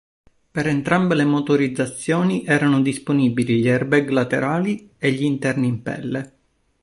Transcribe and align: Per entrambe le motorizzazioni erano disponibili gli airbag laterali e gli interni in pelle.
Per 0.49 0.65
entrambe 0.67 1.13
le 1.13 1.25
motorizzazioni 1.25 2.43
erano 2.43 2.81
disponibili 2.81 3.61
gli 3.61 3.69
airbag 3.69 4.09
laterali 4.09 4.89
e 4.97 5.11
gli 5.11 5.21
interni 5.21 5.67
in 5.67 5.83
pelle. 5.83 6.33